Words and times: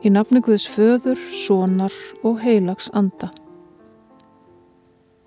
Í 0.00 0.08
nafni 0.08 0.40
Guðs 0.40 0.64
föður, 0.64 1.18
sonar 1.36 1.92
og 2.24 2.38
heilags 2.40 2.86
anda. 2.96 3.26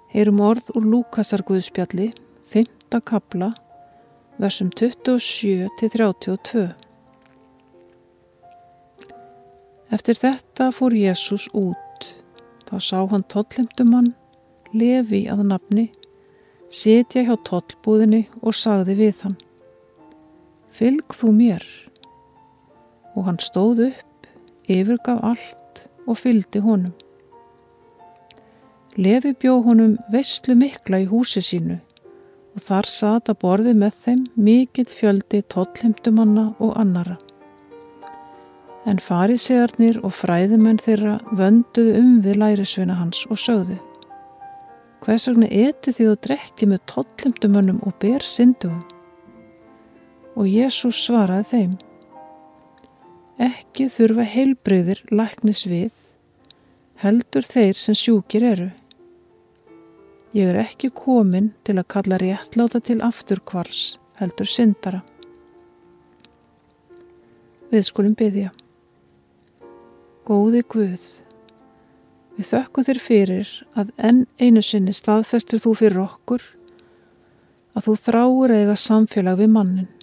Heyrum 0.10 0.40
orð 0.42 0.72
úr 0.74 0.88
Lúkasar 0.90 1.44
Guðspjalli, 1.46 2.08
5. 2.50 2.96
kapla, 3.06 3.52
versum 4.42 4.72
27-32. 4.74 6.64
Eftir 9.94 10.18
þetta 10.18 10.72
fór 10.74 10.96
Jésús 10.98 11.46
út. 11.54 12.08
Þá 12.66 12.74
sá 12.82 12.98
hann 13.12 13.26
tollimtumann, 13.30 14.10
lefi 14.74 15.28
að 15.30 15.44
nafni, 15.52 15.84
setja 16.74 17.22
hjá 17.28 17.36
tollbúðinni 17.46 18.24
og 18.42 18.58
sagði 18.58 18.98
við 19.04 19.22
hann. 19.28 19.38
Fylg 20.74 21.14
þú 21.14 21.30
mér. 21.38 21.68
Og 23.14 23.30
hann 23.30 23.38
stóð 23.38 23.84
upp 23.92 24.10
yfirgaf 24.72 25.24
allt 25.24 25.84
og 26.08 26.20
fyldi 26.20 26.62
honum. 26.64 26.94
Lefi 28.98 29.34
bjó 29.42 29.58
honum 29.66 29.96
veistlu 30.14 30.56
mikla 30.60 31.02
í 31.04 31.08
húsi 31.10 31.42
sínu 31.42 31.80
og 32.54 32.62
þar 32.62 32.90
sata 32.90 33.34
borði 33.34 33.74
með 33.74 33.96
þeim 34.04 34.26
mikill 34.38 34.90
fjöldi 34.90 35.42
tollhemdumanna 35.50 36.52
og 36.62 36.76
annara. 36.78 37.16
En 38.86 39.00
farisegarnir 39.00 39.98
og 40.04 40.14
fræðumenn 40.14 40.82
þeirra 40.84 41.16
vönduðu 41.32 41.96
um 42.04 42.20
við 42.22 42.38
lærisveina 42.44 43.00
hans 43.00 43.24
og 43.32 43.40
sögðu 43.42 43.80
Hvers 45.04 45.26
vegna 45.28 45.50
eti 45.52 45.92
þið 45.92 46.10
og 46.14 46.20
drekki 46.24 46.68
með 46.72 46.84
tollhemdumönnum 46.88 47.82
og 47.84 47.96
ber 48.00 48.24
syndugum? 48.24 48.80
Og 50.40 50.48
Jésús 50.48 51.02
svaraði 51.04 51.50
þeim 51.50 51.74
Ekki 53.44 53.90
þurfa 53.92 54.24
heilbreyðir 54.30 55.02
læknis 55.12 55.66
við, 55.68 55.92
heldur 57.02 57.44
þeir 57.44 57.76
sem 57.76 57.98
sjúkir 57.98 58.46
eru. 58.48 58.70
Ég 60.32 60.54
er 60.54 60.62
ekki 60.62 60.94
komin 60.96 61.50
til 61.68 61.76
að 61.82 61.90
kalla 61.92 62.22
réttláta 62.22 62.80
til 62.80 63.02
afturkvars, 63.04 63.98
heldur 64.22 64.48
syndara. 64.48 65.02
Við 67.74 67.86
skulum 67.90 68.16
byggja. 68.16 68.54
Góði 70.24 70.64
Guð, 70.64 71.06
við 72.38 72.52
þökkum 72.54 72.88
þér 72.88 73.06
fyrir 73.12 73.56
að 73.76 73.96
enn 73.98 74.26
einu 74.40 74.64
sinni 74.64 74.96
staðfestir 74.96 75.60
þú 75.60 75.80
fyrir 75.82 76.06
okkur 76.08 76.52
að 77.76 77.90
þú 77.90 78.02
þráur 78.08 78.60
eiga 78.62 78.80
samfélag 78.80 79.42
við 79.44 79.58
mannin. 79.58 79.96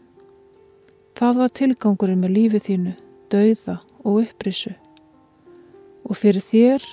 Það 1.16 1.46
var 1.46 1.54
tilgangurinn 1.56 2.20
með 2.20 2.36
lífið 2.36 2.68
þínu 2.68 3.00
dauða 3.30 3.80
og 4.04 4.24
upprissu 4.24 4.72
og 6.06 6.18
fyrir 6.18 6.42
þér 6.42 6.86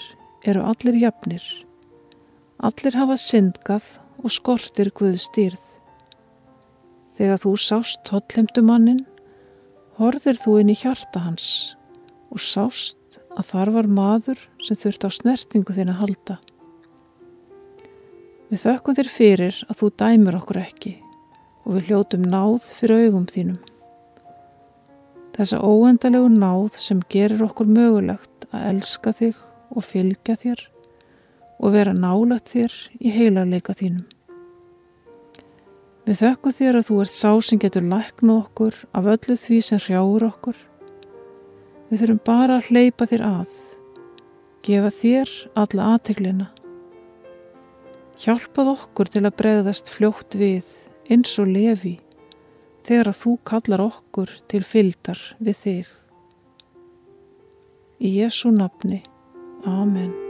eru 0.47 0.63
allir 0.67 0.97
jafnir. 1.01 1.43
Allir 2.57 2.97
hafa 2.97 3.17
syndgað 3.21 3.85
og 4.23 4.33
skortir 4.33 4.91
Guð 4.97 5.17
stýrð 5.21 5.63
þegar 7.17 7.41
þú 7.41 7.53
sást 7.61 8.03
tóllemdumannin 8.05 9.01
horðir 9.97 10.37
þú 10.37 10.59
inn 10.61 10.73
í 10.73 10.77
hjarta 10.77 11.23
hans 11.23 11.49
og 12.33 12.41
sást 12.43 13.17
að 13.37 13.49
þar 13.51 13.73
var 13.77 13.89
maður 13.89 14.43
sem 14.65 14.77
þurft 14.77 15.05
á 15.05 15.09
snertingu 15.13 15.73
þinn 15.73 15.93
að 15.93 16.01
halda. 16.01 16.37
Við 18.47 18.63
þökkum 18.63 18.97
þér 18.97 19.09
fyrir 19.11 19.63
að 19.67 19.81
þú 19.81 19.89
dæmur 20.01 20.37
okkur 20.39 20.61
ekki 20.61 20.93
og 21.65 21.77
við 21.77 21.89
hljótum 21.89 22.29
náð 22.29 22.69
fyrir 22.77 23.07
augum 23.07 23.25
þínum 23.29 23.57
Þessa 25.37 25.59
óendalegu 25.61 26.31
náð 26.33 26.79
sem 26.81 27.01
gerir 27.13 27.43
okkur 27.45 27.67
mögulegt 27.69 28.47
að 28.49 28.63
elska 28.71 29.11
þig 29.13 29.35
og 29.69 29.83
fylgja 29.85 30.33
þér 30.41 30.63
og 31.61 31.73
vera 31.75 31.93
nálat 31.93 32.49
þér 32.49 32.73
í 32.97 33.11
heilarleika 33.13 33.75
þínum. 33.77 34.05
Við 36.07 36.21
þökkum 36.23 36.55
þér 36.57 36.79
að 36.79 36.87
þú 36.87 36.97
ert 37.03 37.13
sá 37.13 37.31
sem 37.43 37.61
getur 37.61 37.85
læknu 37.85 38.33
okkur 38.39 38.79
af 38.97 39.11
öllu 39.13 39.37
því 39.37 39.59
sem 39.67 39.81
hrjáur 39.83 40.25
okkur. 40.25 40.57
Við 41.91 42.01
þurfum 42.01 42.21
bara 42.31 42.57
að 42.57 42.71
hleypa 42.71 43.07
þér 43.11 43.25
að, 43.27 43.53
gefa 44.65 44.91
þér 45.03 45.35
alla 45.61 45.91
aðteglina. 45.93 46.49
Hjálpað 48.17 48.73
okkur 48.73 49.13
til 49.13 49.25
að 49.27 49.37
bregðast 49.43 49.93
fljótt 49.93 50.39
við 50.39 50.65
eins 51.13 51.37
og 51.37 51.53
lefi 51.53 51.97
þegar 52.87 53.11
að 53.11 53.19
þú 53.21 53.33
kallar 53.51 53.83
okkur 53.83 54.31
til 54.51 54.63
fyldar 54.63 55.23
við 55.43 55.59
þig. 55.63 55.91
Í 57.97 58.13
Jésu 58.19 58.53
nafni. 58.53 59.01
Amen. 59.67 60.26